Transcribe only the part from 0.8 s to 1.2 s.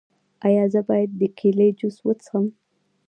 باید